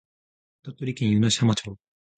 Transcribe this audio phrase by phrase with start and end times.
[0.63, 1.77] 鳥取県湯梨浜町